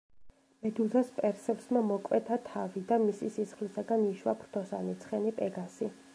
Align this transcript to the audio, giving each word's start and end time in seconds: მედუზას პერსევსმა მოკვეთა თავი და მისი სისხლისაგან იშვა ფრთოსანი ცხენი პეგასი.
მედუზას 0.65 1.11
პერსევსმა 1.17 1.83
მოკვეთა 1.89 2.39
თავი 2.47 2.85
და 2.93 2.99
მისი 3.07 3.31
სისხლისაგან 3.37 4.09
იშვა 4.09 4.37
ფრთოსანი 4.43 4.99
ცხენი 5.07 5.39
პეგასი. 5.43 5.95